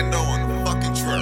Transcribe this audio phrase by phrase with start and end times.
[0.00, 1.19] Extendo on the fucking track.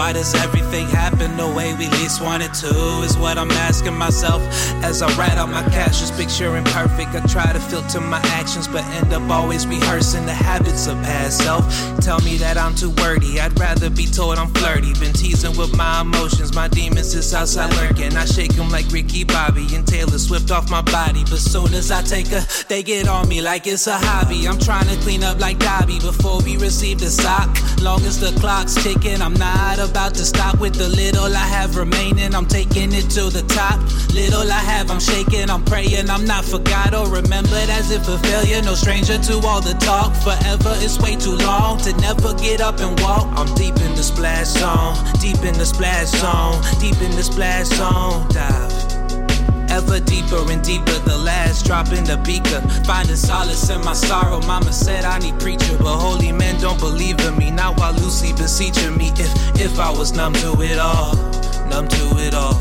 [0.00, 2.72] Why does everything happen the way we least want it to?
[3.04, 4.40] Is what I'm asking myself
[4.82, 6.10] as I write out my captions.
[6.10, 10.86] Picturing perfect, I try to filter my actions, but end up always rehearsing the habits
[10.86, 11.64] of past self.
[12.00, 14.94] Tell me that I'm too wordy, I'd rather be told I'm flirty.
[14.94, 18.16] Been teasing with my emotions, my demons is outside lurking.
[18.16, 21.24] I shake them like Ricky Bobby and Taylor Swift off my body.
[21.24, 24.48] But soon as I take a, they get on me like it's a hobby.
[24.48, 27.50] I'm trying to clean up like Dobby before we receive the sock.
[27.82, 31.76] Long as the clock's ticking, I'm not about to stop with the little I have
[31.76, 32.34] remaining.
[32.34, 33.80] I'm taking it to the top.
[34.14, 35.50] Little I have, I'm shaking.
[35.50, 38.62] I'm praying I'm not forgot oh, or remembered as if a failure.
[38.62, 40.14] No stranger to all the talk.
[40.22, 43.26] Forever is way too long to never get up and walk.
[43.38, 47.66] I'm deep in the splash zone, deep in the splash zone, deep in the splash
[47.66, 48.28] zone.
[48.30, 48.79] Dive.
[50.04, 52.60] Deeper and deeper, the last drop in the beaker.
[52.84, 54.40] Finding solace in my sorrow.
[54.46, 57.50] Mama said I need preacher, but holy men don't believe in me.
[57.50, 59.12] Not while Lucy beseeching me.
[59.16, 61.14] If if I was numb to it all,
[61.68, 62.54] numb to it all.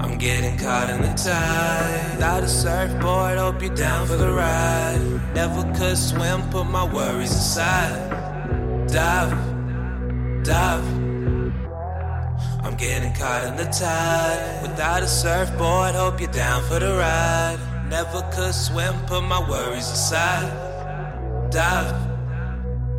[0.00, 2.16] I'm getting caught in the tide.
[2.16, 5.00] Without a surfboard, hope you're down for the ride.
[5.34, 8.10] Never could swim, put my worries aside.
[8.88, 11.09] Dive, dive.
[12.80, 14.62] Getting caught in the tide.
[14.62, 17.58] Without a surfboard, hope you're down for the ride.
[17.90, 20.48] Never could swim, put my worries aside.
[21.50, 21.92] Dive,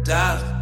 [0.03, 0.61] dive.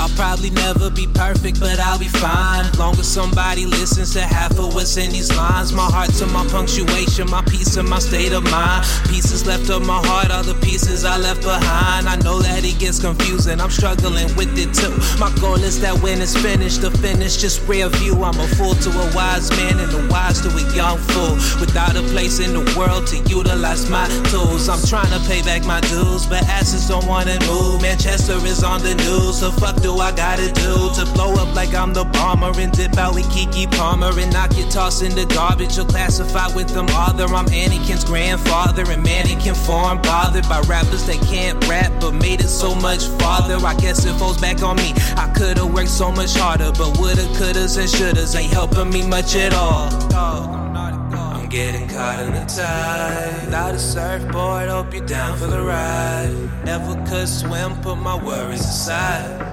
[0.00, 2.64] I'll probably never be perfect, but I'll be fine.
[2.78, 5.74] Long as somebody listens to half of what's in these lines.
[5.74, 8.86] My heart to my punctuation, my peace and my state of mind.
[9.12, 10.89] Pieces left of my heart, all the pieces
[11.20, 12.08] left behind.
[12.08, 14.92] I know that it gets confusing, I'm struggling with it too.
[15.20, 18.22] My goal is that when it's finished, the finish just rear view.
[18.24, 21.34] I'm a fool to a wise man and a wise to a young fool.
[21.60, 24.68] Without a place in the world to utilize my tools.
[24.68, 27.82] I'm trying to pay back my dues, but asses don't wanna move.
[27.82, 31.74] Manchester is on the news, so fuck do I gotta do to blow up like
[31.74, 35.26] I'm the bomber and dip out with Keke Palmer and knock your toss in the
[35.26, 35.76] garbage?
[35.76, 37.26] You'll classify with them other.
[37.26, 42.48] I'm Anakin's grandfather and mannequin form bothered by rappers that can't rap but made it
[42.48, 43.56] so much farther.
[43.66, 44.92] I guess it falls back on me.
[45.16, 49.34] I could've worked so much harder, but woulda, couldas, and shouldas ain't helping me much
[49.36, 50.09] at all.
[50.14, 53.44] I'm getting caught in the tide.
[53.44, 56.64] Without a surfboard, hope you're down for the ride.
[56.64, 59.50] Never could swim, put my worries aside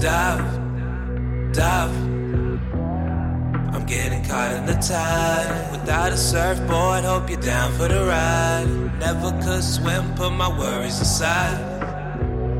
[0.00, 1.94] dive, dive.
[3.74, 5.72] I'm getting caught in the tide.
[5.72, 8.66] Without a surfboard, hope you're down for the ride.
[9.00, 11.58] Never could swim, put my worries aside.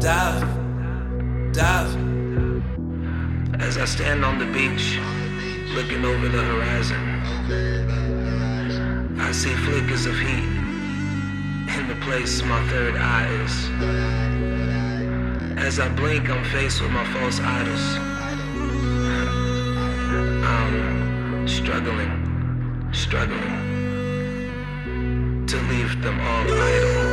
[0.00, 0.42] Dive,
[1.52, 1.96] dive.
[3.60, 4.98] As I stand on the beach,
[5.74, 7.00] looking over the horizon,
[9.18, 10.48] I see flickers of heat
[11.76, 13.68] in the place my third eye is.
[15.58, 17.98] As I blink, I'm faced with my false idols.
[20.44, 23.68] I'm struggling, struggling
[25.46, 27.07] to leave them all idle.